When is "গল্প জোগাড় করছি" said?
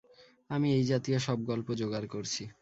1.43-2.43